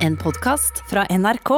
En 0.00 0.16
podkast 0.16 0.78
fra 0.88 1.02
NRK. 1.12 1.50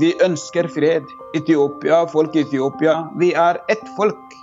Vi 0.00 0.08
ønsker 0.26 0.66
fred. 0.74 1.06
Etiopia, 1.38 2.00
folk 2.10 2.34
i 2.34 2.42
Etiopia. 2.42 2.96
Vi 3.20 3.28
er 3.38 3.60
ett 3.70 3.84
folk. 3.94 4.34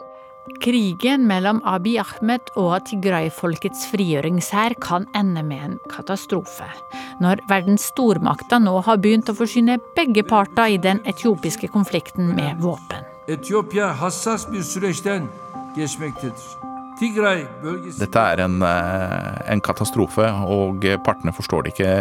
Krigen 0.64 1.26
mellom 1.28 1.60
Abiy 1.68 1.98
Ahmed 2.00 2.54
og 2.56 2.86
Tigray-folkets 2.88 3.90
frigjøringshær 3.92 4.78
kan 4.84 5.10
ende 5.12 5.44
med 5.44 5.66
en 5.66 5.76
katastrofe. 5.92 6.70
Når 7.20 7.44
verdens 7.52 7.90
stormakter 7.92 8.64
nå 8.64 8.78
har 8.88 9.02
begynt 9.04 9.28
å 9.28 9.36
forsyne 9.36 9.82
begge 9.98 10.24
parter 10.24 10.78
i 10.78 10.80
den 10.80 11.04
etiopiske 11.04 11.68
konflikten 11.74 12.32
med 12.38 12.64
våpen. 12.64 13.04
Etiyopya 13.28 13.92
hassas 13.92 14.48
bir 14.48 14.64
süreçten 14.64 15.28
geçmektedir. 15.76 16.67
Dette 16.98 18.20
er 18.20 18.42
en, 18.42 18.62
eh, 18.66 19.52
en 19.54 19.62
katastrofe, 19.62 20.26
og 20.48 20.86
partene 21.06 21.34
forstår 21.34 21.64
det 21.64 21.74
ikke 21.76 21.92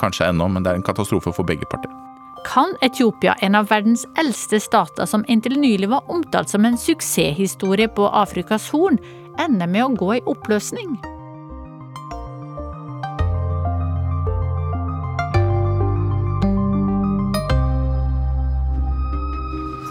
kanskje 0.00 0.30
ennå, 0.30 0.48
men 0.48 0.64
det 0.64 0.72
er 0.72 0.80
en 0.80 0.86
katastrofe 0.86 1.32
for 1.36 1.44
begge 1.44 1.68
parter. 1.68 1.92
Kan 2.46 2.76
Etiopia, 2.80 3.34
en 3.42 3.54
av 3.54 3.68
verdens 3.68 4.06
eldste 4.16 4.60
stater 4.62 5.06
som 5.06 5.24
inntil 5.28 5.58
nylig 5.60 5.90
var 5.90 6.06
omtalt 6.08 6.48
som 6.48 6.64
en 6.64 6.78
suksesshistorie 6.78 7.88
på 7.88 8.08
Afrikas 8.12 8.70
Horn, 8.70 8.98
ende 9.38 9.66
med 9.66 9.84
å 9.84 9.96
gå 9.96 10.16
i 10.16 10.24
oppløsning? 10.24 10.96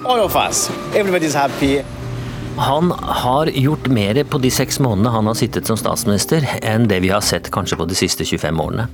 all 0.05 0.19
of 0.19 0.35
us. 0.35 0.69
Everybody's 0.95 1.33
happy. 1.33 1.83
Han 2.57 2.91
har 2.91 3.47
gjort 3.47 3.87
mer 3.87 4.23
på 4.23 4.37
de 4.37 4.49
seks 4.51 4.77
månedene 4.79 5.11
han 5.11 5.27
har 5.27 5.35
sittet 5.35 5.67
som 5.67 5.75
statsminister, 5.75 6.45
enn 6.63 6.85
det 6.87 7.01
vi 7.03 7.09
har 7.11 7.23
sett 7.25 7.49
kanskje 7.51 7.75
på 7.81 7.87
de 7.89 7.97
siste 7.99 8.23
25 8.23 8.61
årene. 8.63 8.85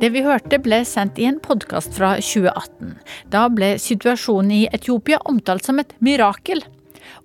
Det 0.00 0.10
vi 0.10 0.24
hørte 0.26 0.58
ble 0.58 0.80
sendt 0.88 1.20
i 1.22 1.28
en 1.28 1.38
podkast 1.38 1.94
fra 1.94 2.16
2018. 2.18 2.96
Da 3.30 3.44
ble 3.54 3.76
situasjonen 3.78 4.50
i 4.56 4.64
Etiopia 4.66 5.20
omtalt 5.30 5.68
som 5.68 5.78
et 5.78 5.94
mirakel. 6.02 6.64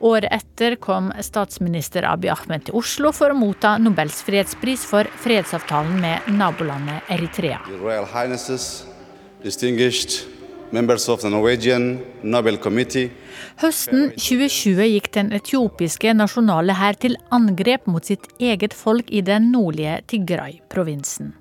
Året 0.05 0.29
etter 0.35 0.75
kom 0.83 1.09
statsminister 1.25 2.05
Abiy 2.05 2.29
Ahmed 2.35 2.67
til 2.67 2.77
Oslo 2.77 3.09
for 3.15 3.33
å 3.33 3.37
motta 3.37 3.73
Nobels 3.81 4.21
fredspris 4.27 4.85
for 4.85 5.09
fredsavtalen 5.25 5.97
med 6.05 6.29
nabolandet 6.37 7.09
Eritrea. 7.09 7.63
Your 7.71 7.81
Royal 7.81 8.05
Highnesses, 8.13 8.85
distinguished 9.41 10.32
Høsten 13.61 14.07
2020 14.17 14.87
gikk 14.89 15.09
den 15.13 15.29
etiopiske 15.37 16.13
nasjonale 16.17 16.73
hær 16.79 16.97
til 16.97 17.13
angrep 17.35 17.85
mot 17.85 18.09
sitt 18.09 18.25
eget 18.41 18.73
folk 18.73 19.11
i 19.13 19.21
den 19.21 19.51
nordlige 19.53 19.99
Tigray-provinsen. 20.09 21.35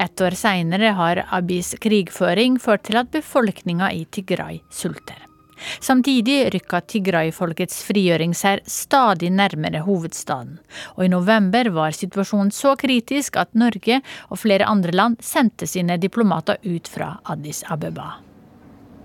Et 0.00 0.24
år 0.24 0.36
seinere 0.36 0.94
har 0.96 1.22
Abis 1.32 1.74
krigføring 1.80 2.56
ført 2.60 2.88
til 2.88 3.00
at 3.00 3.12
befolkninga 3.12 3.92
i 3.92 4.06
Tigray 4.08 4.62
sulter. 4.72 5.31
Samtidig 5.80 6.38
rykka 6.54 6.80
Tigray-folkets 6.80 7.82
frigjøringshær 7.86 8.64
stadig 8.66 9.30
nærmere 9.34 9.84
hovedstaden, 9.86 10.58
og 10.96 11.04
i 11.04 11.12
november 11.12 11.70
var 11.74 11.96
situasjonen 11.96 12.52
så 12.54 12.74
kritisk 12.80 13.38
at 13.40 13.54
Norge 13.54 14.00
og 14.28 14.42
flere 14.42 14.68
andre 14.68 14.94
land 14.96 15.22
sendte 15.24 15.66
sine 15.66 15.98
diplomater 16.00 16.60
ut 16.64 16.90
fra 16.90 17.16
Addis 17.24 17.62
Abeba. 17.70 18.18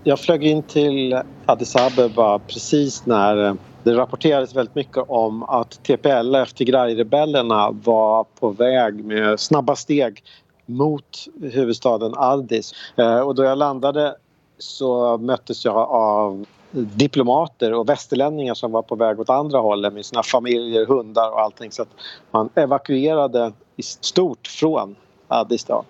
Jeg 0.06 0.20
fløy 0.22 0.44
inn 0.46 0.62
til 0.70 1.16
Addis 1.50 1.74
Abeba 1.76 2.38
precis 2.38 3.06
när 3.06 3.44
eh, 3.48 3.54
det 3.84 3.94
rapporteres 3.96 4.54
veldig 4.56 4.74
mye 4.74 5.02
om 5.08 5.42
at 5.48 5.78
TPLF, 5.86 6.52
Tigray-rebellene, 6.54 7.60
var 7.84 8.26
på 8.40 8.50
vei 8.58 8.90
med 8.92 9.40
snabba 9.40 9.76
steg 9.78 10.22
mot 10.66 11.22
huvudstaden 11.40 12.16
Addis. 12.18 12.74
Og 12.98 13.30
da 13.38 13.46
jeg 13.46 13.60
landet 13.60 14.00
så 14.58 15.18
möttes 15.18 15.64
jag 15.64 15.76
av 15.90 16.46
diplomater 16.70 17.72
och 17.72 17.88
västerlänningar 17.88 18.54
som 18.54 18.72
var 18.72 18.82
på 18.82 18.94
väg 18.94 19.20
åt 19.20 19.30
andra 19.30 19.58
hållet 19.58 19.92
med 19.92 20.06
sina 20.06 20.22
familjer, 20.22 20.86
hundar 20.86 21.30
och 21.30 21.40
allting. 21.40 21.72
Så 21.72 21.84
man 22.30 22.48
evakuerade 22.54 23.52
i 23.76 23.82
stort 23.82 24.46
från 24.46 24.96
Addis. 25.28 25.66
Ja, 25.68 25.84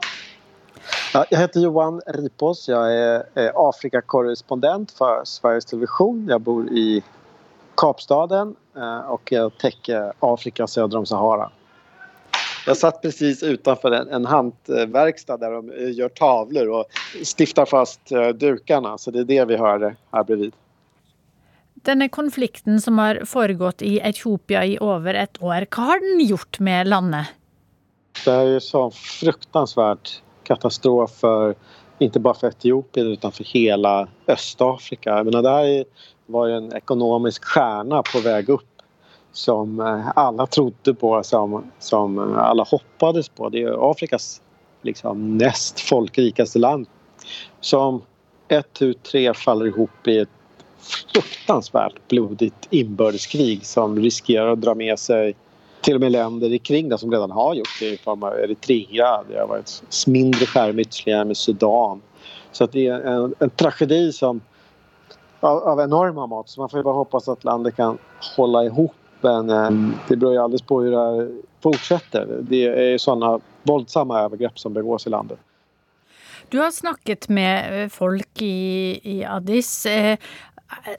Jag 1.31 1.39
heter 1.39 1.61
Johan 1.61 2.01
Ripos. 2.07 2.69
Är 2.69 3.25
eh, 3.35 3.51
Afrikakorrespondent 3.55 4.91
för 4.91 5.21
Sveriges 5.25 5.65
Television. 5.65 6.27
Jag 6.29 6.41
bor 6.41 6.69
i 6.69 7.03
Kapstaden 7.75 8.57
og 9.09 9.15
och 9.15 9.33
jag 9.33 9.59
täcker 9.59 10.13
Afrika 10.21 10.67
söder 10.67 10.99
om 10.99 11.07
Sahara. 11.07 11.51
Jag 12.69 12.77
satt 12.77 13.03
precis 13.03 13.43
utanför 13.43 13.91
en, 13.91 14.09
en 14.09 14.25
hantverkstad 14.25 15.37
där 15.37 15.51
de 15.51 15.71
eh, 15.71 15.91
gör 15.91 16.09
tavlor 16.09 16.69
och 16.69 16.85
stiftar 17.39 17.67
fast 17.67 18.13
eh, 18.13 18.29
dukarna. 18.29 18.99
Så 18.99 19.11
det 19.11 19.19
är 19.19 19.25
det 19.25 19.45
vi 19.45 19.57
hör 19.57 19.97
här 20.13 20.25
bredvid. 20.25 20.53
Denne 21.75 22.09
konflikten 22.09 22.81
som 22.81 22.99
har 22.99 23.25
foregått 23.25 23.83
i 23.83 23.99
Etiopia 23.99 24.65
i 24.65 24.79
over 24.79 25.15
et 25.15 25.43
år, 25.43 25.67
hva 25.71 25.83
har 25.83 26.01
den 26.01 26.27
gjort 26.27 26.59
med 26.59 26.89
landet? 26.89 27.27
Det 28.25 28.31
är 28.31 28.47
en 28.47 28.61
så 28.61 28.91
fruktansvärt 28.91 30.23
katastrof 30.43 31.11
för 31.11 31.55
inte 31.99 32.21
bara 32.21 32.35
för 32.35 32.49
Etiopien 32.49 33.07
utan 33.07 33.33
för 33.33 33.45
hela 33.45 34.09
Östafrika. 34.27 35.11
Jag 35.11 35.25
menar, 35.25 35.43
det 35.43 35.51
här 35.51 35.85
var 36.27 36.47
ju 36.47 36.55
en 36.55 36.73
ekonomisk 36.73 37.45
stjärna 37.45 38.03
på 38.03 38.21
väg 38.21 38.49
upp 38.49 38.78
som 39.39 39.81
alle 39.81 40.13
alla 40.17 40.47
trodde 40.47 40.95
på, 40.95 41.23
som, 41.23 41.65
som 41.79 42.19
eh, 42.19 42.39
alla 42.39 42.65
hoppades 42.65 43.29
på. 43.29 43.49
Det 43.49 43.63
är 43.63 43.91
Afrikas 43.91 44.41
liksom, 44.83 45.39
näst 45.39 45.81
folkrikaste 45.81 46.59
land 46.59 46.87
som 47.61 48.03
ett, 48.49 48.73
tu, 48.73 48.95
tre 48.95 49.35
faller 49.35 49.67
ihop 49.67 50.07
i 50.07 50.19
ett 50.19 50.29
fruktansvärt 51.13 52.09
blodigt 52.09 52.69
inbördeskrig 52.71 53.67
som 53.67 53.99
riskerar 53.99 54.53
att 54.53 54.61
dra 54.61 54.75
med 54.75 54.99
sig 54.99 55.37
till 55.81 55.95
och 55.95 56.01
med 56.01 56.13
länder 56.13 56.53
i 56.53 56.59
kring 56.59 56.89
det 56.89 56.99
som 56.99 57.13
redan 57.13 57.31
har 57.31 57.55
gjort 57.55 57.77
det 57.81 57.87
i 57.87 57.97
form 57.97 58.23
av 58.23 58.33
Eritrea. 58.33 59.23
Det 59.29 59.39
har 59.39 59.47
varit 59.47 59.83
mindre 60.07 60.47
skärmytslingar 60.47 61.25
med 61.25 61.37
Sudan. 61.37 62.03
Så 62.53 62.67
det 62.67 62.87
är 62.87 63.01
en, 63.01 63.35
en 63.39 63.51
tragedi 63.51 64.13
som 64.13 64.41
av, 65.41 65.59
av 65.59 65.81
enorma 65.81 66.27
mått. 66.27 66.49
Så 66.49 66.61
man 66.61 66.69
får 66.69 66.83
bara 66.83 66.95
hoppas 66.95 67.29
att 67.29 67.45
landet 67.45 67.77
kan 67.77 67.99
hålla 68.37 68.65
ihop. 68.65 68.95
Men 69.21 69.51
eh, 69.51 69.71
det 70.09 70.17
beror 70.17 70.33
ju 70.33 70.39
alldeles 70.39 70.63
på 70.63 70.81
hur 70.83 70.91
det 70.91 71.29
fortsetter. 71.63 72.27
fortsätter. 72.27 72.39
Det 72.43 72.67
är 72.67 72.91
ju 72.91 72.99
sådana 72.99 73.41
våldsamma 73.63 74.21
övergrepp 74.21 74.59
som 74.59 74.73
begås 74.73 75.07
i 75.07 75.11
landet. 75.11 75.39
Du 76.49 76.59
har 76.59 76.71
snakket 76.71 77.29
med 77.29 77.83
eh, 77.83 77.89
folk 77.89 78.43
i, 78.43 79.01
i 79.03 79.25
Addis. 79.25 79.87
Eh, 79.87 80.19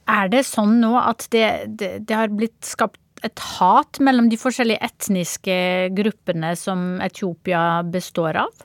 Er 0.09 0.29
det 0.33 0.43
sånn 0.49 0.79
nå 0.81 0.95
at 0.97 1.27
det, 1.29 1.65
det, 1.77 1.91
det 2.09 2.15
har 2.17 2.31
blitt 2.33 2.65
skapt 2.65 2.97
et 3.21 3.39
hat 3.59 3.99
mellom 3.99 4.29
de 4.31 4.37
forskjellige 4.39 4.81
etniske 4.81 5.57
gruppene 5.93 6.55
som 6.57 7.01
Etiopia 7.05 7.83
består 7.83 8.39
av? 8.47 8.63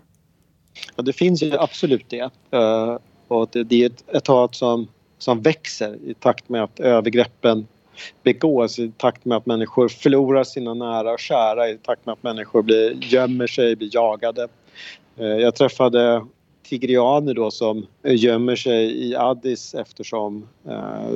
Ja, 0.97 1.03
det 1.03 1.13
finns 1.13 1.43
ju 1.43 1.53
absolut 1.59 2.07
det. 2.09 2.31
Och 3.29 3.49
det, 3.53 3.65
det 3.65 3.83
är 3.83 3.87
ett, 3.87 4.05
ett 4.15 4.27
hat 4.27 4.55
som, 4.55 4.87
som 5.19 5.43
växer 5.43 5.99
i 6.05 6.15
takt 6.15 6.49
med 6.49 6.63
att 6.65 6.81
övergreppen 6.81 7.67
begås, 8.23 8.79
i 8.79 8.93
takt 8.97 9.25
med 9.25 9.37
att 9.39 9.47
människor 9.47 9.89
förlorar 9.89 10.45
sina 10.45 10.75
nära 10.75 11.13
och 11.13 11.19
kära, 11.19 11.69
i 11.69 11.79
takt 11.79 12.07
med 12.07 12.13
att 12.13 12.23
människor 12.23 12.63
blir, 12.63 12.97
gömmer 13.01 13.47
sig, 13.47 13.77
blir 13.77 13.91
jagade. 13.93 14.49
Eh, 15.17 15.27
Jag 15.27 15.55
träffade 15.55 16.27
tigrianer 16.63 17.35
då 17.35 17.51
som 17.51 17.87
gömmer 18.03 18.57
sig 18.57 19.09
i 19.09 19.17
Addis 19.17 19.75
eftersom 19.75 20.49
eh, 20.69 21.15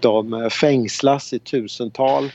de 0.00 0.50
fängslas 0.50 1.32
i 1.32 1.38
tusental 1.38 2.30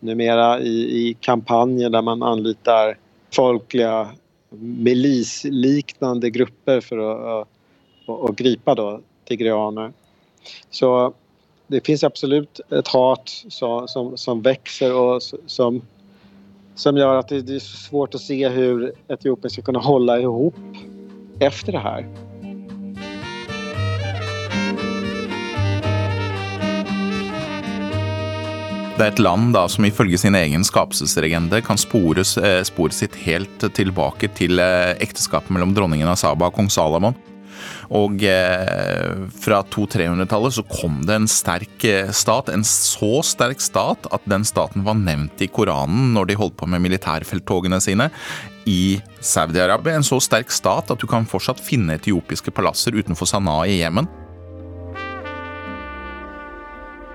numera 0.00 0.60
i, 0.60 1.08
i 1.08 1.16
kampanjer 1.20 1.90
där 1.90 2.02
man 2.02 2.22
anlitar 2.22 2.96
folkliga 3.34 4.08
milisliknande 4.58 6.30
grupper 6.30 6.80
för 6.80 6.98
att, 6.98 7.48
att, 8.08 8.30
att 8.30 8.36
gripa 8.36 8.74
då 8.74 9.00
tigrianer. 9.24 9.92
Så 10.70 11.14
det 11.74 11.86
finns 11.86 12.04
absolut 12.04 12.60
ett 12.70 12.88
hat 12.88 13.44
som, 13.48 13.88
som, 13.88 14.16
som 14.16 14.42
växer 14.42 14.94
och 14.94 15.22
som, 15.46 15.82
som 16.74 16.96
gör 16.96 17.16
att 17.16 17.28
det, 17.28 17.42
det 17.42 17.54
är 17.54 17.58
svårt 17.58 18.14
att 18.14 18.20
se 18.20 18.48
hur 18.48 18.92
Etiopien 19.08 19.50
ska 19.50 19.62
kunna 19.62 19.78
hålla 19.78 20.20
ihop 20.20 20.54
efter 21.40 21.72
det 21.72 21.78
här. 21.78 22.06
Det 28.94 29.02
er 29.02 29.10
et 29.10 29.18
land 29.18 29.56
da 29.56 29.64
som 29.68 29.84
ifølge 29.84 30.18
sin 30.18 30.34
egen 30.38 30.62
skapelsesregende 30.64 31.58
kan 31.66 31.78
spores, 31.78 32.36
eh, 32.38 32.62
spore 32.62 32.94
sitt 32.94 33.16
helt 33.26 33.66
tilbake 33.74 34.28
til 34.38 34.62
eh, 34.62 34.94
ekteskapet 35.02 35.50
mellom 35.50 35.74
dronningen 35.74 36.08
av 36.08 36.14
Saba 36.14 36.46
og 36.46 36.54
kong 36.54 36.70
Salomon. 36.70 37.18
Og 37.94 38.24
eh, 38.28 39.26
fra 39.44 39.60
200-300-tallet 39.74 40.56
så 40.58 40.64
kom 40.68 41.02
det 41.08 41.18
en 41.18 41.28
sterk 41.30 41.86
eh, 41.88 42.10
stat, 42.14 42.50
en 42.52 42.66
så 42.66 43.18
sterk 43.26 43.62
stat 43.64 44.08
at 44.14 44.26
den 44.30 44.46
staten 44.48 44.86
var 44.86 44.98
nevnt 45.00 45.44
i 45.44 45.50
Koranen 45.52 46.12
når 46.16 46.30
de 46.30 46.40
holdt 46.40 46.58
på 46.60 46.68
med 46.70 46.84
militærfelttogene 46.84 47.80
sine. 47.84 48.10
i 48.64 48.96
Saudi-Arabia. 49.20 49.98
En 49.98 50.06
så 50.06 50.16
sterk 50.24 50.48
stat 50.48 50.88
at 50.88 51.00
du 51.00 51.04
kan 51.04 51.26
fortsatt 51.28 51.60
finne 51.60 51.98
etiopiske 51.98 52.48
palasser 52.48 52.96
utenfor 52.96 53.28
Sanaa 53.28 53.66
i 53.68 53.82
Jemen. 53.82 54.08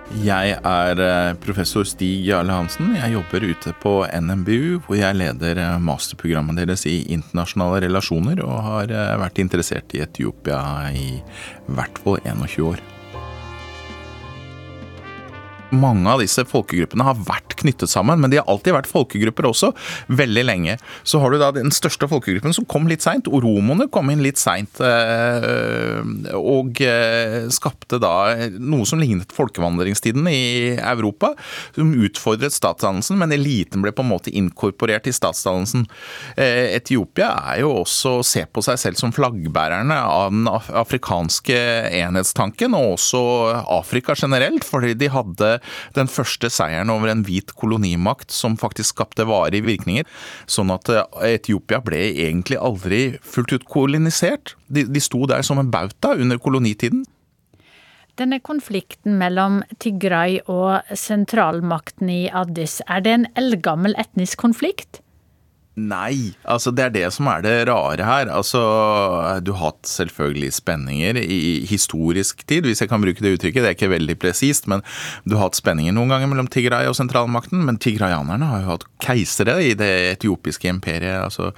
Jeg 0.09 0.55
er 0.65 0.99
eh, 1.05 1.35
professor 1.37 1.85
Stig 1.85 2.25
Jarle 2.25 2.55
Hansen. 2.55 2.95
Jeg 2.97 3.13
jobber 3.13 3.43
ute 3.45 3.73
på 3.77 3.91
NMBU, 4.09 4.79
hvor 4.87 4.97
jeg 4.97 5.17
leder 5.19 5.61
eh, 5.61 5.75
masterprogrammet 5.85 6.57
deres 6.57 6.87
i 6.89 7.03
internasjonale 7.13 7.83
relasjoner, 7.85 8.41
og 8.41 8.57
har 8.65 8.89
eh, 8.89 9.17
vært 9.21 9.41
interessert 9.45 9.93
i 9.93 10.01
Etiopia 10.01 10.63
i 10.89 11.11
hvert 11.69 12.01
fall 12.01 12.17
21 12.25 12.71
år. 12.71 12.81
Mange 15.69 16.09
av 16.09 16.21
disse 16.23 16.41
folkegruppene 16.49 17.05
har 17.05 17.17
vært 17.27 17.53
knyttet 17.59 17.91
sammen, 17.91 18.17
men 18.21 18.31
de 18.31 18.39
har 18.39 18.47
alltid 18.49 18.73
vært 18.73 18.89
folkegrupper 18.89 19.45
også, 19.49 19.71
veldig 20.09 20.43
lenge. 20.47 20.77
Så 21.03 21.21
har 21.21 21.29
du 21.29 21.37
da 21.41 21.51
den 21.53 21.69
største 21.73 22.09
folkegruppen 22.09 22.55
som 22.55 22.65
kom 22.69 22.87
litt 22.89 23.05
seint. 23.05 23.29
Oromoene 23.29 23.89
kom 23.93 24.09
inn 24.09 24.23
litt 24.25 24.41
seint. 24.41 24.81
Eh, 24.81 25.99
og 26.39 26.81
eh, 26.81 27.45
skapte 27.53 27.99
da 28.01 28.49
noe 28.57 28.87
som 28.89 29.01
lignet 29.01 29.35
folkevandringstiden 29.35 30.25
i 30.31 30.41
Europa. 30.79 31.35
Som 31.77 31.93
utfordret 31.93 32.55
statsdannelsen, 32.55 33.19
men 33.21 33.35
eliten 33.35 33.85
ble 33.85 33.93
på 33.93 34.05
en 34.05 34.11
måte 34.11 34.33
inkorporert 34.33 35.09
i 35.09 35.13
statsdannelsen. 35.13 35.85
Eh, 36.33 36.73
Etiopia 36.79 37.29
er 37.53 37.61
jo 37.63 37.75
også 37.83 38.17
å 38.19 38.25
se 38.25 38.45
på 38.49 38.63
seg 38.65 38.81
selv 38.81 39.01
som 39.01 39.13
flaggbærerne 39.13 39.99
av 40.01 40.33
den 40.33 40.49
afrikanske 40.49 41.61
enhetstanken, 42.01 42.73
og 42.77 42.95
også 42.97 43.23
Afrika 43.77 44.17
generelt, 44.17 44.65
fordi 44.65 44.95
de 44.97 45.13
hadde 45.13 45.58
den 45.97 46.09
første 46.11 46.51
seieren 46.53 46.91
over 46.93 47.11
en 47.11 47.23
hvit 47.27 47.53
kolonimakt 47.59 48.33
som 48.35 48.57
faktisk 48.59 48.95
skapte 48.95 49.27
varige 49.29 49.67
virkninger. 49.67 50.07
Sånn 50.49 50.73
at 50.73 50.89
eh, 50.93 51.05
Etiopia 51.35 51.81
ble 51.83 52.01
egentlig 52.11 52.59
aldri 52.59 53.03
fullt 53.23 53.53
ut 53.55 53.69
kolonisert. 53.69 54.55
De, 54.67 54.85
de 54.85 55.03
sto 55.03 55.25
der 55.29 55.45
som 55.45 55.61
en 55.61 55.71
bauta 55.73 56.15
under 56.17 56.41
kolonitiden. 56.41 57.05
Denne 58.19 58.41
konflikten 58.43 59.15
mellom 59.15 59.61
Tigray 59.79 60.41
og 60.51 60.83
sentralmakten 60.91 62.09
i 62.11 62.23
Addis, 62.35 62.81
er 62.91 63.05
det 63.05 63.13
en 63.15 63.29
eldgammel 63.39 63.95
etnisk 64.01 64.41
konflikt? 64.43 64.99
Nei, 65.77 66.33
altså 66.49 66.73
det 66.75 66.83
er 66.83 66.91
det 66.91 67.05
som 67.15 67.27
er 67.31 67.43
det 67.45 67.53
rare 67.69 68.03
her. 68.03 68.29
Altså, 68.33 68.59
du 69.45 69.53
har 69.53 69.69
hatt 69.69 69.87
selvfølgelig 69.87 70.51
spenninger 70.57 71.19
i 71.21 71.61
historisk 71.69 72.41
tid, 72.49 72.67
hvis 72.67 72.81
jeg 72.83 72.91
kan 72.91 73.03
bruke 73.03 73.23
det 73.23 73.35
uttrykket. 73.37 73.63
Det 73.63 73.69
er 73.69 73.77
ikke 73.77 73.91
veldig 73.93 74.17
presist, 74.19 74.67
men 74.71 74.83
du 75.23 75.37
har 75.37 75.47
hatt 75.47 75.59
spenninger 75.59 75.95
noen 75.95 76.11
ganger 76.11 76.31
mellom 76.31 76.49
Tigray 76.51 76.89
og 76.89 76.97
sentralmakten. 76.99 77.63
Men 77.67 77.79
tigrayanerne 77.79 78.51
har 78.51 78.63
jo 78.65 78.71
hatt 78.73 78.87
keisere 79.05 79.59
i 79.69 79.73
det 79.79 79.91
etiopiske 80.17 80.71
imperiet. 80.71 81.21
Altså, 81.29 81.53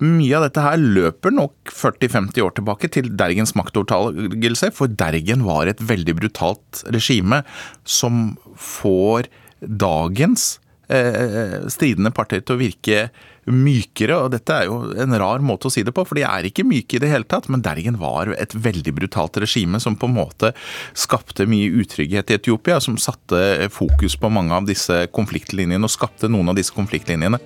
mye 0.00 0.38
av 0.38 0.46
dette 0.46 0.64
her 0.64 0.80
løper 0.80 1.36
nok 1.36 1.74
40-50 1.74 2.46
år 2.46 2.56
tilbake 2.56 2.92
til 2.96 3.12
Dergens 3.18 3.56
maktovertagelse, 3.58 4.72
for 4.76 4.88
Dergen 5.04 5.44
var 5.44 5.68
et 5.68 5.82
veldig 5.84 6.16
brutalt 6.22 6.86
regime 6.96 7.42
som 7.84 8.38
får 8.56 9.28
dagens 9.60 10.54
eh, 10.88 11.64
stridende 11.72 12.12
parter 12.14 12.42
til 12.44 12.56
å 12.56 12.62
virke 12.62 13.08
mykere, 13.50 14.18
og 14.24 14.32
dette 14.34 14.54
er 14.54 14.68
jo 14.68 14.78
en 14.98 15.16
rar 15.18 15.44
måte 15.44 15.68
å 15.68 15.72
si 15.72 15.84
det 15.86 15.94
på, 15.96 16.04
for 16.06 16.18
de 16.18 16.24
er 16.26 16.48
ikke 16.48 16.66
myke 16.66 16.98
i 16.98 17.02
det 17.02 17.10
hele 17.12 17.28
tatt. 17.28 17.48
Men 17.52 17.64
Dergen 17.64 17.98
var 18.00 18.32
et 18.34 18.54
veldig 18.54 18.94
brutalt 18.96 19.38
regime 19.42 19.80
som 19.82 19.98
på 19.98 20.10
en 20.10 20.16
måte 20.18 20.52
skapte 20.96 21.48
mye 21.48 21.70
utrygghet 21.82 22.30
i 22.30 22.38
Etiopia, 22.40 22.80
som 22.82 22.98
satte 23.00 23.68
fokus 23.72 24.18
på 24.18 24.32
mange 24.32 24.54
av 24.54 24.68
disse 24.68 25.04
konfliktlinjene 25.14 25.86
og 25.86 25.94
skapte 25.94 26.30
noen 26.30 26.52
av 26.52 26.58
disse 26.58 26.74
konfliktlinjene. 26.76 27.40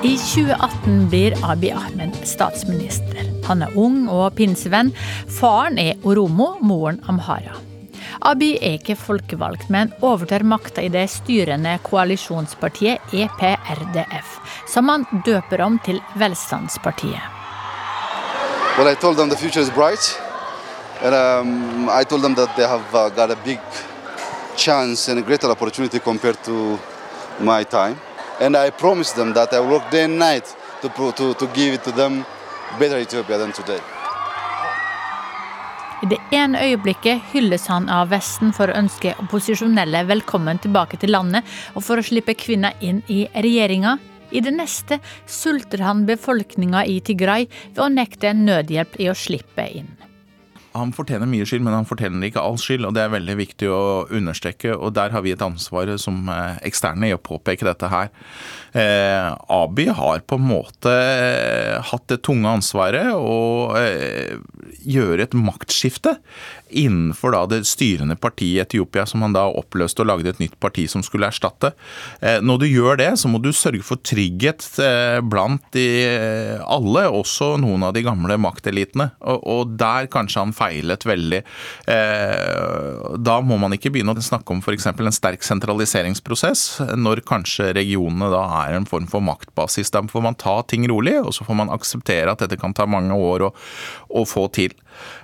I 0.00 0.16
2018 0.16 1.08
blir 1.12 1.34
Abiy 1.44 1.74
Ahmed 1.76 2.16
statsminister. 2.24 3.26
Han 3.44 3.66
er 3.66 3.74
ung 3.78 4.06
og 4.08 4.32
pinsevenn. 4.38 4.94
Faren 5.28 5.76
er 5.78 6.00
Oromo, 6.08 6.54
moren 6.64 7.02
Amhara. 7.10 7.69
Abiy 8.20 8.56
er 8.60 8.78
ikke 8.78 8.96
folkevalgt, 8.96 9.68
men 9.70 9.92
overtar 10.00 10.44
makta 10.46 10.82
i 10.82 10.92
det 10.92 11.06
styrende 11.10 11.76
koalisjonspartiet 11.86 13.12
EPRDF, 13.12 14.38
som 14.68 14.88
han 14.88 15.06
døper 15.26 15.62
om 15.64 15.78
til 15.84 16.00
Velstandspartiet. 16.14 17.20
Well, 18.78 18.88
I 18.88 18.94
told 18.94 19.16
them 19.16 19.28
the 19.28 19.36
future 19.36 19.62
is 19.62 19.70
bright, 19.70 20.18
and 21.02 21.14
um, 21.14 21.88
I 21.88 22.04
told 22.04 22.22
them 22.22 22.34
that 22.34 22.56
they 22.56 22.66
have 22.66 22.94
uh, 22.94 23.08
got 23.10 23.30
a 23.30 23.36
big 23.44 23.60
chance 24.56 25.08
and 25.08 25.18
a 25.18 25.22
greater 25.22 25.50
opportunity 25.50 25.98
compared 25.98 26.42
to 26.44 26.78
my 27.40 27.64
time. 27.64 27.96
And 28.40 28.56
I 28.56 28.70
promised 28.70 29.16
them 29.16 29.34
that 29.34 29.52
I 29.52 29.60
work 29.60 29.90
day 29.90 30.04
and 30.04 30.42
to, 30.82 31.12
to, 31.12 31.34
to. 31.34 33.99
I 36.00 36.06
det 36.08 36.16
ene 36.32 36.56
øyeblikket 36.64 37.26
hylles 37.34 37.66
han 37.68 37.90
av 37.92 38.08
Vesten 38.08 38.54
for 38.56 38.72
å 38.72 38.76
ønske 38.80 39.12
opposisjonelle 39.20 40.00
velkommen 40.08 40.56
tilbake 40.64 40.96
til 40.96 41.12
landet 41.12 41.44
og 41.74 41.84
for 41.84 42.00
å 42.00 42.04
slippe 42.06 42.32
kvinner 42.40 42.72
inn 42.80 43.02
i 43.12 43.26
regjeringa. 43.34 43.98
I 44.32 44.40
det 44.40 44.54
neste 44.56 45.00
sulter 45.28 45.84
han 45.84 46.06
befolkninga 46.08 46.86
i 46.88 47.02
Tigray 47.04 47.50
ved 47.50 47.84
å 47.84 47.90
nekte 47.92 48.32
nødhjelp 48.32 48.96
i 48.96 49.10
å 49.12 49.18
slippe 49.18 49.66
inn. 49.76 49.92
Han 50.76 50.92
fortjener 50.94 51.26
mye 51.26 51.46
skyld, 51.48 51.64
men 51.66 51.74
han 51.74 51.88
fortjener 51.88 52.28
ikke 52.28 52.42
all 52.42 52.58
skyld, 52.60 52.86
og 52.86 52.94
det 52.94 53.02
er 53.02 53.14
veldig 53.14 53.34
viktig 53.40 53.70
å 53.74 53.82
understreke. 54.14 54.76
og 54.76 54.94
Der 54.94 55.10
har 55.10 55.24
vi 55.24 55.32
et 55.34 55.42
ansvar 55.42 55.90
som 55.98 56.28
eh, 56.30 56.60
eksterne 56.68 57.10
i 57.10 57.14
å 57.16 57.22
påpeke 57.22 57.66
dette 57.66 57.90
her. 57.90 58.12
Eh, 58.70 59.30
Abi 59.50 59.88
har 59.90 60.22
på 60.22 60.38
en 60.38 60.46
måte 60.46 60.92
eh, 60.94 61.80
hatt 61.90 62.06
det 62.12 62.20
tunge 62.26 62.52
ansvaret 62.54 63.10
å 63.16 63.74
eh, 63.80 64.38
gjøre 64.86 65.26
et 65.26 65.34
maktskifte 65.34 66.16
innenfor 66.70 67.34
da 67.34 67.44
det 67.50 67.64
styrende 67.68 68.16
partiet 68.20 68.40
i 68.50 68.60
Etiopia, 68.62 69.06
som 69.06 69.22
han 69.24 69.34
da 69.34 69.46
oppløste 69.48 70.04
og 70.04 70.10
lagde 70.10 70.32
et 70.32 70.40
nytt 70.42 70.56
parti 70.62 70.86
som 70.90 71.04
skulle 71.06 71.28
erstatte. 71.30 71.72
Eh, 72.20 72.40
når 72.44 72.62
du 72.62 72.66
gjør 72.70 73.00
det, 73.00 73.10
så 73.20 73.30
må 73.30 73.40
du 73.42 73.50
sørge 73.54 73.84
for 73.86 74.00
trygghet 74.06 74.64
eh, 74.82 75.18
blant 75.20 75.64
de 75.76 75.86
alle, 76.64 77.06
også 77.10 77.54
noen 77.60 77.84
av 77.86 77.94
de 77.96 78.04
gamle 78.06 78.36
maktelitene. 78.40 79.10
Og 79.20 79.76
der 79.80 80.08
kanskje 80.12 80.44
han 80.44 80.54
feilet 80.56 81.04
veldig. 81.06 81.40
Da 83.20 83.36
må 83.44 83.58
man 83.60 83.74
ikke 83.76 83.92
begynne 83.92 84.14
å 84.14 84.24
snakke 84.24 84.54
om 84.54 84.62
f.eks. 84.64 84.88
en 84.90 85.14
sterk 85.14 85.44
sentraliseringsprosess, 85.46 86.64
når 86.98 87.24
kanskje 87.28 87.70
regionene 87.76 88.30
da 88.32 88.42
er 88.62 88.78
en 88.78 88.88
form 88.88 89.08
for 89.10 89.24
maktbasis. 89.24 89.92
Da 89.94 90.02
får 90.10 90.24
man 90.24 90.38
ta 90.40 90.60
ting 90.68 90.86
rolig, 90.90 91.18
og 91.20 91.34
så 91.36 91.46
får 91.46 91.60
man 91.62 91.72
akseptere 91.74 92.32
at 92.32 92.44
dette 92.44 92.58
kan 92.60 92.74
ta 92.76 92.88
mange 92.90 93.16
år 93.16 93.48
å, 93.48 93.52
å 94.20 94.26
få 94.28 94.48
til. 94.56 94.74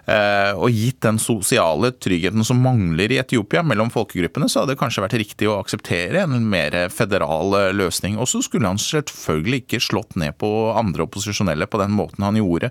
Eh, 0.07 0.53
og 0.55 0.71
gitt 0.71 1.01
den 1.03 1.19
sosiale 1.23 1.91
tryggheten 1.99 2.45
som 2.47 2.61
mangler 2.63 3.11
i 3.13 3.19
Etiopia 3.19 3.65
mellom 3.67 3.91
folkegruppene, 3.93 4.49
så 4.51 4.63
hadde 4.63 4.75
det 4.75 4.81
kanskje 4.81 5.03
vært 5.03 5.19
riktig 5.19 5.49
å 5.51 5.59
akseptere 5.59 6.23
en 6.23 6.47
mer 6.51 6.77
federal 6.95 7.57
eh, 7.59 7.73
løsning. 7.77 8.19
Og 8.23 8.31
så 8.31 8.43
skulle 8.45 8.71
han 8.71 8.81
selvfølgelig 8.83 9.65
ikke 9.65 9.83
slått 9.89 10.19
ned 10.21 10.37
på 10.41 10.51
andre 10.77 11.07
opposisjonelle 11.07 11.69
på 11.71 11.83
den 11.83 11.97
måten 11.99 12.27
han 12.27 12.39
gjorde. 12.39 12.71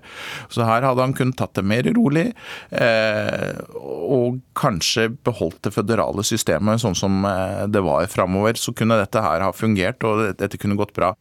Så 0.52 0.64
her 0.66 0.86
hadde 0.86 1.04
han 1.04 1.16
kunnet 1.16 1.38
tatt 1.40 1.56
det 1.58 1.66
mer 1.66 1.86
rolig, 1.96 2.30
eh, 2.72 3.52
og 3.76 4.40
kanskje 4.56 5.10
beholdt 5.26 5.62
det 5.66 5.74
føderale 5.76 6.24
systemet 6.26 6.80
sånn 6.82 6.96
som 6.96 7.20
det 7.68 7.82
var 7.84 8.08
framover. 8.10 8.56
Så 8.58 8.72
kunne 8.76 8.98
dette 8.98 9.22
her 9.22 9.44
ha 9.44 9.52
fungert, 9.54 10.04
og 10.06 10.38
dette 10.40 10.60
kunne 10.60 10.78
gått 10.78 10.94
bra. 10.96 11.12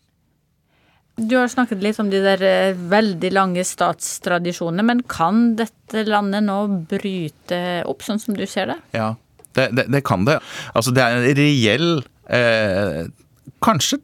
Du 1.15 1.38
har 1.38 1.48
snakket 1.51 1.84
litt 1.84 2.00
om 2.01 2.10
de 2.12 2.19
der 2.24 2.41
eh, 2.43 2.79
veldig 2.91 3.31
lange 3.31 3.63
statstradisjonene, 3.63 4.84
men 4.84 5.03
kan 5.07 5.53
dette 5.60 6.03
landet 6.10 6.43
nå 6.43 6.60
bryte 6.91 7.62
opp, 7.88 8.03
sånn 8.03 8.19
som 8.19 8.36
du 8.36 8.43
ser 8.50 8.74
det? 8.74 8.79
Ja, 8.98 9.13
det, 9.55 9.69
det, 9.77 9.88
det 9.95 10.03
kan 10.07 10.27
det. 10.27 10.41
Altså 10.75 10.91
det 10.95 11.05
er 11.05 11.19
en 11.22 11.38
reell 11.39 11.91
eh, 12.27 13.05
Kanskje 13.63 14.01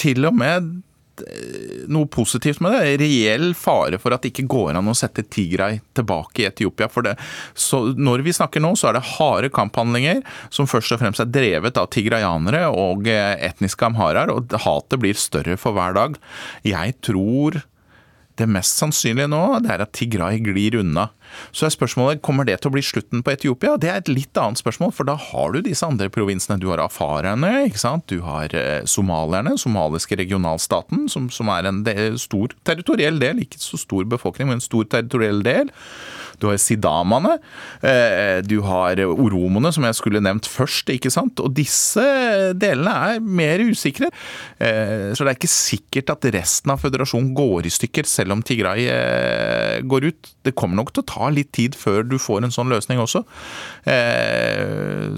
til 0.00 0.26
og 0.26 0.34
med 0.40 0.80
Eh, 1.20 1.69
noe 1.92 2.08
positivt 2.10 2.62
med 2.64 2.74
det. 2.74 2.96
Reell 3.02 3.52
fare 3.58 3.98
for 4.00 4.14
at 4.14 4.24
det 4.24 4.32
ikke 4.32 4.48
går 4.50 4.78
an 4.78 4.90
å 4.90 4.96
sette 4.96 5.24
Tigray 5.26 5.80
tilbake 5.96 6.44
i 6.44 6.48
Etiopia. 6.48 6.88
For 6.90 7.06
det. 7.06 7.16
Så 7.54 7.82
når 7.98 8.24
vi 8.26 8.34
snakker 8.36 8.62
nå, 8.62 8.72
så 8.78 8.90
er 8.90 8.98
det 8.98 9.06
harde 9.16 9.52
kamphandlinger 9.54 10.22
som 10.52 10.68
først 10.70 10.96
og 10.96 11.02
fremst 11.02 11.22
er 11.22 11.32
drevet 11.32 11.80
av 11.80 11.90
tigrayanere 11.94 12.66
og 12.70 13.10
eh, 13.10 13.34
etniske 13.50 13.86
amharaer, 13.90 14.32
og 14.32 14.54
hatet 14.64 15.02
blir 15.02 15.18
større 15.18 15.58
for 15.60 15.76
hver 15.76 15.96
dag. 15.98 16.16
Jeg 16.66 16.98
tror 17.04 17.62
Det 18.40 18.46
mest 18.48 18.78
sannsynlige 18.80 19.28
nå 19.28 19.58
det 19.60 19.68
er 19.74 19.82
at 19.84 19.90
Tigray 19.92 20.38
glir 20.40 20.78
unna. 20.80 21.10
Så 21.52 21.66
er 21.66 21.74
spørsmålet 21.74 22.22
kommer 22.24 22.46
det 22.48 22.60
til 22.60 22.70
å 22.70 22.74
bli 22.74 22.82
slutten 22.84 23.24
på 23.24 23.34
Etiopia. 23.34 23.76
Det 23.80 23.90
er 23.90 24.00
et 24.02 24.10
litt 24.12 24.36
annet 24.40 24.60
spørsmål, 24.60 24.92
for 24.94 25.08
da 25.08 25.16
har 25.18 25.54
du 25.54 25.60
disse 25.64 25.86
andre 25.86 26.10
provinsene. 26.12 26.60
Du 26.60 26.68
har 26.72 26.82
afarerne, 26.82 27.52
ikke 27.68 27.82
sant? 27.82 28.06
du 28.10 28.24
har 28.26 28.54
eh, 28.56 28.86
somalierne, 28.88 29.56
somaliske 29.60 30.18
regionalstaten, 30.20 31.06
som, 31.12 31.28
som 31.32 31.50
er 31.52 31.68
en 31.68 31.82
del, 31.86 32.18
stor 32.20 32.54
territoriell 32.66 33.20
del, 33.22 33.44
ikke 33.44 33.60
så 33.62 33.78
stor 33.80 34.08
befolkning, 34.10 34.50
men 34.50 34.60
en 34.60 34.64
stor 34.64 34.88
territoriell 34.90 35.44
del. 35.46 35.70
Du 36.40 36.48
har 36.48 36.56
sidamaene, 36.56 37.34
eh, 37.84 38.40
du 38.46 38.60
har 38.64 39.02
oromoene, 39.04 39.72
som 39.76 39.84
jeg 39.84 39.98
skulle 39.98 40.22
nevnt 40.24 40.48
først. 40.48 40.88
ikke 40.88 41.12
sant? 41.12 41.40
Og 41.44 41.52
disse 41.56 42.04
delene 42.56 42.94
er 43.10 43.20
mer 43.20 43.60
usikre. 43.60 44.08
Eh, 44.56 45.12
så 45.12 45.26
det 45.26 45.34
er 45.34 45.38
ikke 45.38 45.52
sikkert 45.52 46.14
at 46.14 46.30
resten 46.32 46.72
av 46.72 46.80
føderasjonen 46.80 47.34
går 47.36 47.68
i 47.68 47.74
stykker, 47.74 48.08
selv 48.08 48.32
om 48.32 48.42
Tigray 48.42 48.88
går 49.84 50.08
ut. 50.08 50.32
Det 50.46 50.56
kommer 50.56 50.80
nok 50.80 50.94
til 50.94 51.04
å 51.04 51.10
ta 51.10 51.19
litt 51.28 51.52
tid 51.56 51.76
før 51.76 52.02
du 52.08 52.16
får 52.18 52.46
en 52.46 52.54
sånn 52.54 52.72
løsning 52.72 53.02
også. 53.02 53.20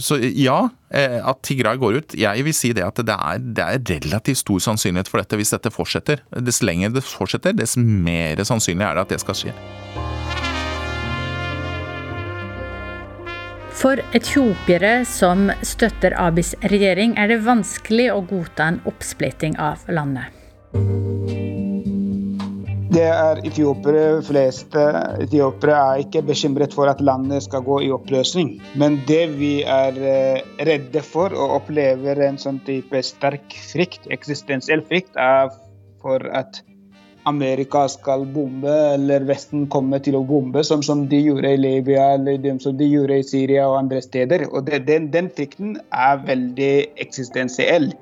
Så 0.02 0.18
ja, 0.34 0.58
at 0.90 1.42
Tigray 1.46 1.78
går 1.80 2.00
ut. 2.00 2.16
Jeg 2.18 2.46
vil 2.46 2.56
si 2.56 2.72
det 2.76 2.84
at 2.86 2.98
det 3.06 3.14
er, 3.14 3.38
det 3.42 3.68
er 3.68 3.84
relativt 3.94 4.42
stor 4.42 4.58
sannsynlighet 4.66 5.10
for 5.12 5.22
dette 5.22 5.38
hvis 5.38 5.54
dette 5.54 5.72
fortsetter. 5.72 6.24
Dess 6.42 6.62
lenger 6.66 6.96
det 6.96 7.06
fortsetter, 7.06 7.54
dess 7.56 7.78
mer 7.78 8.42
sannsynlig 8.42 8.88
er 8.88 8.98
det 8.98 9.06
at 9.06 9.14
det 9.14 9.22
skal 9.22 9.38
skje. 9.38 9.54
For 13.82 13.98
etiopiere 14.14 15.00
som 15.08 15.48
støtter 15.66 16.14
Abis 16.20 16.52
regjering, 16.70 17.16
er 17.18 17.32
det 17.32 17.40
vanskelig 17.42 18.12
å 18.14 18.20
godta 18.30 18.70
en 18.70 18.82
oppsplitting 18.86 19.58
av 19.58 19.82
landet. 19.90 21.41
Det 22.92 23.06
er 23.08 23.38
etiopiere 23.48 24.18
flest. 24.26 24.74
etiopiere 25.24 25.76
er 25.80 26.00
ikke 26.02 26.20
bekymret 26.28 26.74
for 26.76 26.90
at 26.90 27.00
landet 27.00 27.46
skal 27.46 27.62
gå 27.64 27.78
i 27.86 27.92
oppløsning. 27.94 28.58
Men 28.76 28.98
det 29.08 29.22
vi 29.38 29.62
er 29.64 29.96
eh, 29.96 30.42
redde 30.68 31.00
for 31.06 31.32
og 31.32 31.56
opplever 31.62 32.20
en 32.26 32.36
sånn 32.40 32.60
type 32.66 33.00
sterk 33.06 33.56
frykt, 33.70 34.10
eksistensiell 34.12 34.84
frykt, 34.90 35.16
er 35.16 35.48
for 36.04 36.26
at 36.36 36.60
Amerika 37.24 37.86
skal 37.88 38.26
bombe, 38.34 38.76
eller 38.92 39.24
Vesten 39.24 39.64
kommer 39.72 40.02
til 40.02 40.18
å 40.18 40.24
bombe, 40.26 40.60
som, 40.66 40.82
som 40.84 41.06
de 41.08 41.20
gjorde 41.30 41.54
i 41.54 41.60
Libya 41.60 42.10
eller 42.18 42.44
som 42.60 42.76
de 42.76 42.92
gjorde 42.92 43.22
i 43.22 43.26
Syria 43.26 43.70
og 43.70 43.78
andre 43.86 44.02
steder. 44.04 44.48
Og 44.50 44.66
det, 44.68 44.84
den, 44.90 45.08
den 45.14 45.32
frykten 45.32 45.78
er 45.96 46.24
veldig 46.26 46.74
eksistensiell. 47.00 47.92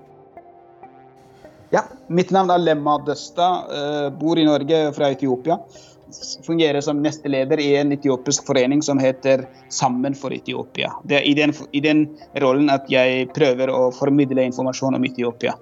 Ja, 1.70 1.84
mitt 2.08 2.32
navn 2.34 2.50
er 2.50 2.58
Lemma 2.58 2.96
Døsta, 3.06 3.48
uh, 3.70 4.08
bor 4.18 4.38
i 4.38 4.44
Norge 4.46 4.88
fra 4.96 5.12
Etiopia. 5.14 5.60
Fungerer 6.42 6.82
som 6.82 6.98
nesteleder 6.98 7.60
i 7.62 7.68
en 7.78 7.94
etiopisk 7.94 8.48
forening 8.48 8.82
som 8.82 8.98
heter 8.98 9.44
Sammen 9.70 10.16
for 10.18 10.34
Etiopia. 10.34 10.90
Det 11.06 11.20
er 11.20 11.28
i 11.30 11.34
den, 11.38 11.54
i 11.70 11.82
den 11.84 12.08
rollen 12.42 12.72
at 12.74 12.90
jeg 12.90 13.28
prøver 13.36 13.70
å 13.70 13.84
formidle 13.94 14.48
informasjon 14.50 14.98
om 14.98 15.06
Etiopia. 15.06 15.54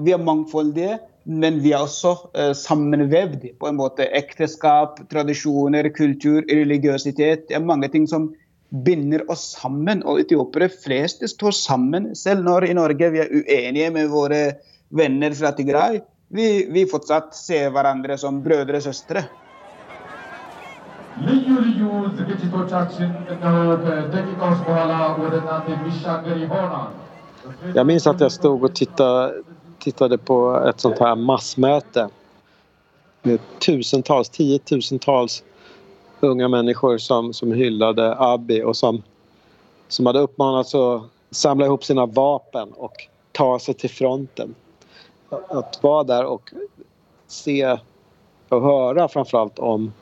Vi 0.00 0.14
er 0.16 0.24
mangfoldige, 0.24 0.96
men 1.28 1.60
vi 1.60 1.74
er 1.76 1.84
også 1.84 2.14
uh, 2.32 2.54
sammenvevd. 2.56 3.44
på 3.60 3.68
en 3.68 3.76
måte. 3.76 4.08
Ekteskap, 4.16 5.04
tradisjoner, 5.12 5.92
kultur, 5.92 6.40
religiøsitet. 6.48 7.50
Det 7.50 7.60
er 7.60 7.68
mange 7.68 7.92
ting 7.92 8.08
som 8.08 8.30
binder 8.69 9.23
oss 9.31 9.51
sammen. 9.61 10.03
Og 10.03 10.19
etiopiere 10.25 10.69
flest 10.69 11.23
står 11.29 11.55
sammen, 11.55 12.11
selv 12.15 12.43
når 12.47 12.69
i 12.69 12.75
Norge 12.77 13.11
vi 13.13 13.23
er 13.23 13.31
uenige 13.31 13.93
med 13.95 14.11
våre 14.13 14.41
venner 14.89 15.33
fra 15.37 15.53
Tigray. 15.55 16.01
Vi, 16.35 16.47
vi 16.73 16.85
fortsatt 16.89 17.35
ser 17.37 17.71
hverandre 17.73 18.17
som 18.17 18.43
brødre 18.45 18.81
og 18.81 18.87
søstre. 18.89 19.25
ልዩ 21.25 21.49
ልዩ 21.65 21.81
ዝግጅቶቻችን 22.15 23.11
እነሆ 23.33 23.59
ከደቂቃዎች 23.83 24.59
በኋላ 24.67 24.93
ወደ 25.21 25.33
እናንተ 25.41 25.67
የሚሻገር 25.75 26.37
ይሆናል። 26.45 26.91
Jag 27.77 27.85
minns 27.89 28.05
att 28.09 28.19
jag 28.25 28.31
stod 28.31 28.63
och 28.65 28.73
tittade 28.79 29.33
tittade 29.85 30.17
på 30.29 30.37
ett 30.69 30.79
sånt 30.85 30.99
här 30.99 31.15
massmöte 31.29 32.03
med 33.25 33.39
tusentals, 33.65 34.29
tiotusentals 34.29 35.33
unga 36.20 36.48
människor 36.48 36.98
som, 36.98 37.32
som 37.32 37.52
hyllade 37.52 38.16
Abiy 38.18 38.62
och 38.62 38.76
som, 38.76 39.02
som 39.88 40.06
hade 40.06 40.18
uppmanats 40.18 40.74
att 40.74 41.02
samla 41.30 41.66
ihop 41.66 41.84
sina 41.84 42.06
vapen 42.06 42.72
och 42.72 43.08
ta 43.32 43.58
sig 43.58 43.74
till 43.74 43.90
fronten. 43.90 44.54
Att 45.48 45.82
vara 45.82 46.04
där 46.04 46.24
och 46.24 46.52
se 47.26 47.78
och 48.48 48.62
höra 48.62 49.08
framförallt 49.08 49.58
om 49.58 49.92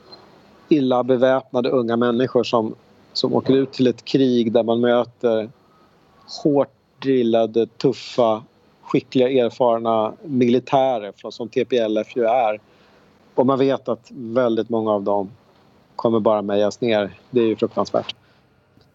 illa 0.69 1.03
beväpnade 1.03 1.69
unga 1.69 1.97
människor 1.97 2.43
som, 2.43 2.75
som 3.13 3.33
åker 3.33 3.53
ut 3.53 3.71
till 3.71 3.87
ett 3.87 4.05
krig 4.05 4.51
där 4.51 4.63
man 4.63 4.81
möter 4.81 5.49
hårt 6.43 6.73
drillade, 6.99 7.65
tuffa 7.67 8.43
skickliga, 8.81 9.45
erfarna 9.45 10.13
militärer 10.23 11.31
som 11.31 11.49
TPLF 11.49 12.15
ju 12.15 12.25
är. 12.25 12.59
Och 13.35 13.45
man 13.45 13.59
vet 13.59 13.89
att 13.89 14.07
väldigt 14.11 14.69
många 14.69 14.91
av 14.91 15.03
dem 15.03 15.29
kommer 15.99 16.23
bare 16.23 16.45
mejas 16.45 16.79
ned. 16.81 17.13
Det 17.35 17.43
er 17.43 17.53
jo 17.53 17.59
fruktansvært. 17.63 18.15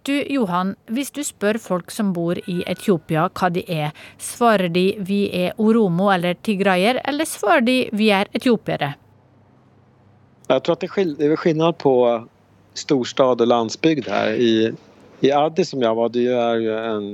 Du 0.04 0.12
Johan, 0.12 0.74
hvis 0.92 1.14
du 1.16 1.22
spør 1.24 1.56
folk 1.62 1.92
som 1.92 2.10
bor 2.12 2.36
i 2.50 2.58
Etiopia 2.68 3.30
hva 3.32 3.48
de 3.52 3.62
er, 3.72 3.94
svarer 4.20 4.68
de 4.72 4.90
vi 5.00 5.22
er 5.32 5.56
oromo 5.56 6.10
eller 6.12 6.36
tigrayer, 6.44 7.00
eller 7.08 7.28
svarer 7.28 7.64
de 7.64 7.78
vi 7.92 8.10
er 8.12 8.28
etiopiere? 8.36 8.94
Jeg 10.50 10.60
tror 10.60 10.76
at 10.76 10.84
det 10.84 10.90
er 11.24 11.38
skillnad 11.40 11.78
på 11.80 11.94
storstad 12.76 13.40
og 13.40 13.48
landsbygd 13.48 14.10
her. 14.12 14.34
I, 14.36 14.74
i 15.24 15.32
Addis 15.32 15.72
som 15.72 15.80
jeg 15.80 15.96
var, 15.96 16.12
det 16.12 16.26
er 16.28 16.60
jo 16.60 16.76
en 16.82 17.08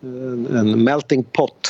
en, 0.00 0.56
en 0.56 0.84
melting 0.84 1.24
pot. 1.24 1.68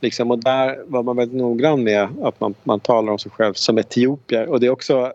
Liksom, 0.00 0.30
og 0.30 0.44
der 0.44 0.76
var 0.86 1.02
man 1.02 1.16
veldig 1.16 1.40
nøye 1.40 1.76
med 1.80 2.26
at 2.26 2.40
man, 2.40 2.54
man 2.64 2.80
taler 2.80 3.14
om 3.14 3.20
seg 3.20 3.32
selv 3.36 3.60
som 3.60 3.78
etiopier. 3.80 4.48
Og 4.48 4.60
det 4.60 4.68
er 4.68 4.74
också, 4.76 4.92
jag 4.92 5.12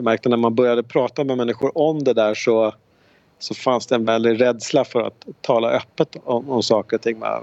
märkte 0.00 0.28
när 0.28 0.36
man 0.36 0.54
började 0.54 0.82
prata 0.82 1.24
med 1.24 1.36
människor 1.36 1.78
om 1.78 2.04
det 2.04 2.12
där 2.12 2.34
så, 2.34 2.74
så 3.38 3.54
fanns 3.54 3.86
det 3.86 3.94
en 3.94 4.04
väldig 4.04 4.40
rädsla 4.40 4.84
för 4.84 5.00
att 5.00 5.26
tala 5.40 5.70
öppet 5.70 6.16
om, 6.24 6.50
om 6.50 6.62
saker 6.62 6.96
och 6.96 7.02
ting. 7.02 7.18
Man, 7.18 7.42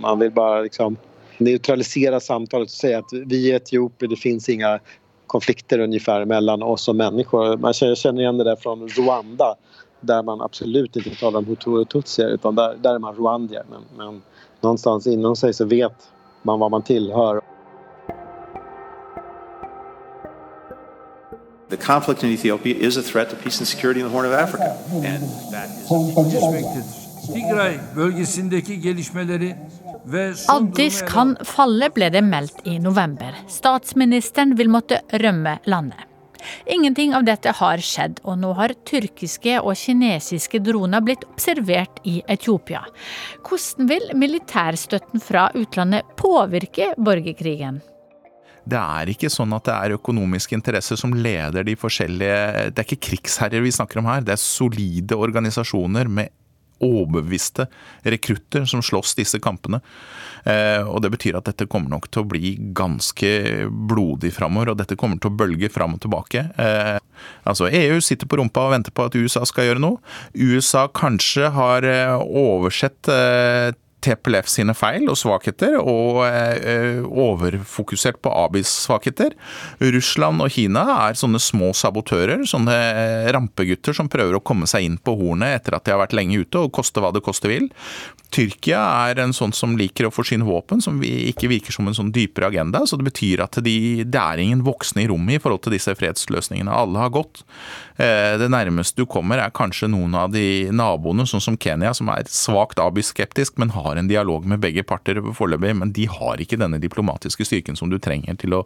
man 0.00 0.18
vill 0.18 0.30
bara 0.30 0.60
liksom 0.60 0.96
neutralisera 1.38 2.20
samtalet 2.20 2.66
och 2.66 2.70
säga 2.70 2.98
att 2.98 3.12
vi 3.12 3.50
är 3.50 3.56
etiopier, 3.56 4.08
det 4.08 4.16
finns 4.16 4.48
inga 4.48 4.80
konflikter 5.26 5.78
ungefär 5.78 6.24
mellan 6.24 6.62
oss 6.62 6.88
och 6.88 6.96
människor. 6.96 7.56
Man 7.56 7.72
känner 7.72 8.20
igen 8.20 8.38
det 8.38 8.44
där 8.44 8.56
från 8.56 8.88
Rwanda 8.88 9.54
där 10.00 10.22
man 10.22 10.40
absolut 10.40 10.96
inte 10.96 11.10
talar 11.10 11.38
om 11.38 11.46
hutu 11.46 11.70
och 11.70 11.88
tutsier 11.88 12.28
utan 12.28 12.54
där, 12.54 12.76
där 12.82 12.94
är 12.94 12.98
man 12.98 13.14
rwandier. 13.14 13.64
Men, 13.70 13.82
men 13.96 14.22
någonstans 14.60 15.06
inom 15.06 15.36
sig 15.36 15.54
så 15.54 15.64
vet 15.64 16.08
man 16.42 16.58
vad 16.58 16.70
man 16.70 16.82
tillhör. 16.82 17.40
The 21.70 21.76
conflict 21.76 22.22
in 22.22 22.30
Ethiopia 22.30 22.74
is 22.74 22.96
a 22.96 23.02
threat 23.02 23.30
to 23.30 23.36
peace 23.36 23.58
and 23.58 23.68
security 23.68 24.00
in 24.00 24.06
the 24.06 24.12
Horn 24.12 24.26
of 24.26 24.32
Africa. 24.32 24.76
And 24.92 25.22
that 25.50 25.68
is... 25.70 27.04
Addis 30.48 31.02
kan 31.08 31.36
falle, 31.48 31.88
ble 31.94 32.10
det 32.12 32.20
meldt 32.24 32.66
i 32.68 32.74
november. 32.78 33.38
Statsministeren 33.48 34.52
vil 34.58 34.68
måtte 34.68 35.00
rømme 35.22 35.56
landet. 35.64 36.04
Ingenting 36.68 37.14
av 37.16 37.24
dette 37.24 37.54
har 37.56 37.80
skjedd, 37.80 38.20
og 38.28 38.36
nå 38.42 38.52
har 38.58 38.74
tyrkiske 38.84 39.56
og 39.62 39.72
kinesiske 39.80 40.60
droner 40.60 41.00
blitt 41.00 41.24
observert 41.30 42.02
i 42.04 42.18
Etiopia. 42.28 42.84
Hvordan 43.48 43.88
vil 43.88 44.12
militærstøtten 44.20 45.24
fra 45.24 45.48
utlandet 45.56 46.04
påvirke 46.20 46.92
borgerkrigen? 47.00 47.80
Det 48.64 48.80
er 48.80 49.10
ikke 49.12 49.32
sånn 49.32 49.52
at 49.56 49.66
det 49.68 49.74
er 49.74 49.96
økonomiske 49.98 50.56
interesser 50.56 50.96
som 51.00 51.12
leder 51.12 51.66
de 51.66 51.74
forskjellige 51.76 52.70
Det 52.72 52.80
er 52.80 52.86
ikke 52.88 53.10
krigsherrer 53.10 53.64
vi 53.64 53.74
snakker 53.74 54.00
om 54.00 54.08
her, 54.08 54.24
det 54.24 54.36
er 54.36 54.40
solide 54.40 55.18
organisasjoner 55.20 56.08
med 56.08 56.32
overbeviste 56.84 57.66
rekrutter 58.02 58.64
som 58.68 58.82
slåss 58.82 59.14
disse 59.18 59.38
kampene. 59.42 59.80
Eh, 60.44 60.82
og 60.82 61.02
Det 61.02 61.10
betyr 61.14 61.38
at 61.38 61.48
dette 61.48 61.68
kommer 61.70 61.92
nok 61.92 62.10
til 62.10 62.24
å 62.24 62.28
bli 62.28 62.54
ganske 62.76 63.30
blodig 63.70 64.32
framover, 64.34 64.72
og 64.72 64.80
dette 64.80 64.98
kommer 65.00 65.20
til 65.20 65.32
å 65.32 65.38
bølge 65.38 65.70
fram 65.72 65.96
og 65.96 66.02
tilbake. 66.04 66.46
Eh, 66.58 66.98
altså 67.44 67.70
EU 67.70 68.00
sitter 68.04 68.28
på 68.28 68.40
rumpa 68.40 68.66
og 68.66 68.74
venter 68.76 68.94
på 68.94 69.06
at 69.06 69.16
USA 69.16 69.44
skal 69.48 69.70
gjøre 69.70 69.84
noe. 69.84 70.02
USA 70.34 70.86
kanskje 70.88 71.52
har 71.54 71.86
eh, 71.88 72.18
oversett 72.18 73.08
TPLF 74.04 74.50
sine 74.50 74.74
feil 74.76 75.08
og 75.10 75.18
svakheter, 75.18 75.76
og 75.80 76.22
eh, 76.26 77.00
overfokusert 77.04 78.20
på 78.24 78.32
Abis 78.44 78.70
svakheter. 78.84 79.36
Russland 79.80 80.44
og 80.44 80.52
Kina 80.54 80.84
er 81.08 81.18
sånne 81.18 81.40
små 81.42 81.72
sabotører, 81.76 82.44
sånne 82.48 82.76
rampegutter 83.34 83.96
som 83.96 84.10
prøver 84.12 84.38
å 84.38 84.44
komme 84.44 84.68
seg 84.70 84.86
inn 84.86 85.00
på 85.00 85.16
hornet 85.18 85.60
etter 85.60 85.78
at 85.78 85.86
de 85.86 85.94
har 85.94 86.02
vært 86.04 86.16
lenge 86.16 86.42
ute, 86.44 86.60
og 86.60 86.74
koste 86.76 87.02
hva 87.02 87.12
det 87.14 87.24
koste 87.24 87.50
vil. 87.50 87.70
Tyrkia 88.34 88.80
er 89.08 89.20
en 89.22 89.32
sånn 89.36 89.52
som 89.54 89.76
liker 89.78 90.08
å 90.08 90.12
forsyne 90.12 90.46
våpen, 90.46 90.80
som 90.82 90.96
ikke 91.04 91.46
virker 91.52 91.74
som 91.74 91.86
en 91.86 91.94
sånn 91.94 92.10
dypere 92.14 92.48
agenda. 92.50 92.80
Så 92.86 92.98
det 92.98 93.06
betyr 93.06 93.44
at 93.44 93.60
de, 93.62 93.76
det 94.02 94.20
er 94.20 94.42
ingen 94.42 94.64
voksne 94.66 95.04
i 95.04 95.08
rommet 95.10 95.38
i 95.38 95.42
forhold 95.42 95.62
til 95.62 95.76
disse 95.76 95.94
fredsløsningene. 95.94 96.72
Alle 96.74 97.04
har 97.04 97.12
gått. 97.14 97.44
Eh, 97.94 98.34
det 98.40 98.50
nærmeste 98.50 98.98
du 98.98 99.06
kommer 99.10 99.38
er 99.38 99.54
kanskje 99.54 99.86
noen 99.92 100.16
av 100.18 100.34
de 100.34 100.72
naboene, 100.74 101.28
sånn 101.30 101.44
som 101.44 101.58
Kenya, 101.60 101.94
som 101.94 102.10
er 102.10 102.26
svakt 102.30 102.82
abiskeptisk, 102.82 103.54
men 103.62 103.74
har 103.76 104.00
en 104.00 104.10
dialog 104.10 104.48
med 104.50 104.64
begge 104.64 104.82
parter 104.82 105.22
foreløpig. 105.22 105.76
Men 105.84 105.94
de 105.94 106.08
har 106.10 106.42
ikke 106.42 106.58
denne 106.58 106.82
diplomatiske 106.82 107.46
styrken 107.46 107.78
som 107.78 107.92
du 107.92 108.00
trenger 108.02 108.40
til 108.42 108.58
å 108.58 108.64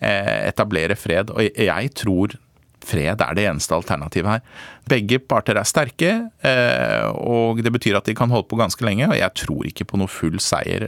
eh, 0.00 0.48
etablere 0.48 0.98
fred. 0.98 1.30
Og 1.30 1.46
jeg 1.46 1.94
tror 1.94 2.34
fred 2.86 3.22
er 3.22 3.36
det 3.36 3.46
eneste 3.50 3.74
alternativet 3.76 4.36
her. 4.36 4.60
Begge 4.86 5.18
parter 5.18 5.58
er 5.58 5.66
sterke, 5.66 6.12
eh, 6.46 7.06
og 7.18 7.62
det 7.64 7.72
betyr 7.74 7.98
at 7.98 8.06
de 8.06 8.14
kan 8.18 8.30
holde 8.30 8.48
på 8.50 8.58
ganske 8.60 8.86
lenge. 8.86 9.08
Og 9.10 9.18
jeg 9.18 9.34
tror 9.42 9.66
ikke 9.66 9.88
på 9.90 10.00
noe 10.00 10.10
full 10.10 10.38
seier. 10.42 10.86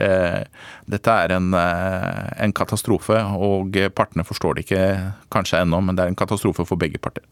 Dette 0.86 1.18
er 1.24 1.34
en, 1.34 1.50
en 1.54 2.54
katastrofe, 2.54 3.18
og 3.38 3.76
partene 3.98 4.26
forstår 4.26 4.58
det 4.58 4.68
ikke 4.68 4.86
kanskje 5.34 5.64
ennå, 5.64 5.82
men 5.82 5.98
det 5.98 6.06
er 6.06 6.14
en 6.14 6.22
katastrofe 6.22 6.66
for 6.68 6.80
begge 6.80 7.02
parter. 7.02 7.26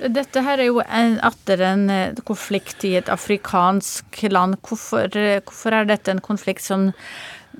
Dette 0.00 0.40
her 0.44 0.60
er 0.62 0.70
jo 0.70 0.80
atter 0.80 1.60
en 1.66 1.82
eh, 1.92 2.20
konflikt 2.24 2.86
i 2.88 2.94
et 3.00 3.10
afrikansk 3.12 4.22
land. 4.32 4.56
Hvorfor, 4.64 5.10
eh, 5.16 5.42
hvorfor 5.44 5.76
er 5.76 5.88
dette 5.90 6.12
en 6.14 6.22
konflikt 6.24 6.64
som 6.64 6.90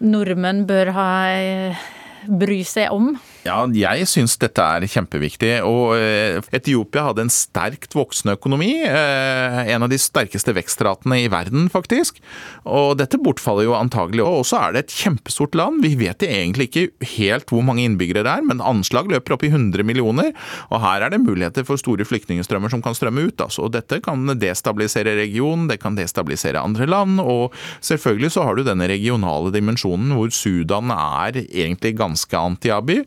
nordmenn 0.01 0.65
bør 0.69 0.93
ha, 0.97 1.11
eh, 1.37 1.83
bry 2.25 2.63
seg 2.65 2.95
om? 2.95 3.13
Ja, 3.41 3.63
jeg 3.73 4.05
syns 4.05 4.35
dette 4.41 4.61
er 4.61 4.85
kjempeviktig. 4.85 5.53
Og 5.65 5.95
eh, 5.97 6.41
Etiopia 6.53 7.07
hadde 7.07 7.25
en 7.25 7.33
sterkt 7.33 7.95
voksende 7.97 8.35
økonomi. 8.37 8.83
Eh, 8.85 9.61
en 9.73 9.87
av 9.87 9.89
de 9.89 9.97
sterkeste 10.01 10.53
vekstratene 10.57 11.23
i 11.23 11.31
verden, 11.33 11.71
faktisk. 11.73 12.21
Og 12.69 12.99
dette 13.01 13.21
bortfaller 13.23 13.65
jo 13.65 13.77
antagelig. 13.79 14.27
Og 14.27 14.43
også 14.43 14.59
er 14.61 14.77
det 14.77 14.83
et 14.85 14.97
kjempestort 15.05 15.57
land. 15.57 15.81
Vi 15.87 15.95
vet 16.03 16.27
egentlig 16.27 16.69
ikke 16.69 17.09
helt 17.15 17.49
hvor 17.49 17.65
mange 17.65 17.87
innbyggere 17.87 18.27
det 18.27 18.35
er, 18.35 18.45
men 18.45 18.61
anslag 18.61 19.09
løper 19.09 19.39
opp 19.39 19.49
i 19.49 19.53
100 19.55 19.89
millioner. 19.89 20.35
Og 20.69 20.85
her 20.85 21.07
er 21.07 21.15
det 21.15 21.23
muligheter 21.25 21.65
for 21.65 21.81
store 21.81 22.05
flyktningstrømmer 22.05 22.73
som 22.73 22.85
kan 22.85 22.99
strømme 22.99 23.25
ut. 23.31 23.41
Altså. 23.41 23.65
Og 23.65 23.73
dette 23.79 24.03
kan 24.05 24.37
destabilisere 24.37 25.17
regionen, 25.17 25.71
det 25.73 25.81
kan 25.81 25.97
destabilisere 25.97 26.61
andre 26.61 26.91
land. 26.93 27.25
Og 27.25 27.57
selvfølgelig 27.81 28.35
så 28.37 28.45
har 28.45 28.61
du 28.61 28.67
denne 28.69 28.93
regionale 28.93 29.57
dimensjonen 29.57 30.13
hvor 30.19 30.29
Sudan 30.29 30.93
er 30.93 31.41
egentlig 31.47 31.97
ganske 32.05 32.37
anti-Abiy. 32.37 33.07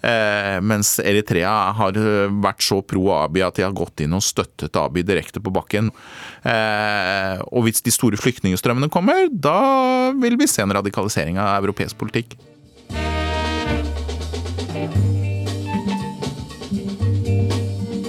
Eh, 0.00 0.58
mens 0.64 0.94
Eritrea 1.02 1.52
har 1.76 1.98
eh, 2.00 2.32
vært 2.42 2.64
så 2.64 2.80
pro 2.80 3.10
Abiy 3.18 3.44
at 3.44 3.58
de 3.58 3.66
har 3.66 3.76
gått 3.76 4.04
inn 4.04 4.16
og 4.16 4.24
støttet 4.24 4.76
Abiy 4.80 5.04
direkte 5.06 5.42
på 5.44 5.52
bakken. 5.54 5.90
Eh, 6.42 7.40
og 7.50 7.66
hvis 7.66 7.84
de 7.84 7.94
store 7.94 8.20
flyktningstrømmene 8.20 8.92
kommer, 8.92 9.28
da 9.30 10.12
vil 10.16 10.38
vi 10.40 10.48
se 10.50 10.64
en 10.64 10.76
radikalisering 10.80 11.40
av 11.40 11.60
europeisk 11.60 12.00
politikk. 12.00 12.38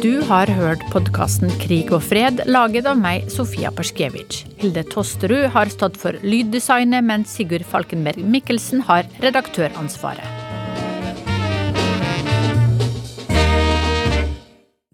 Du 0.01 0.15
har 0.25 0.50
hørt 0.50 0.81
podkasten 0.89 1.51
Krig 1.62 1.91
og 1.93 2.01
fred, 2.01 2.41
laget 2.50 2.88
av 2.89 2.98
meg, 2.98 3.27
Sofia 3.29 3.69
Perskevic 3.69 4.39
Hilde 4.57 4.81
Tosterud 4.89 5.51
har 5.53 5.69
stått 5.69 6.00
for 6.01 6.17
lyddesignet, 6.25 7.05
mens 7.05 7.38
Sigurd 7.38 7.67
Falkenberg 7.69 8.25
Mikkelsen 8.25 8.81
har 8.89 9.05
redaktøransvaret. 9.21 10.40